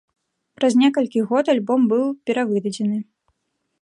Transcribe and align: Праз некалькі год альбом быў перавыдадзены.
Праз 0.59 0.77
некалькі 0.83 1.21
год 1.31 1.53
альбом 1.55 1.85
быў 1.93 2.05
перавыдадзены. 2.31 2.99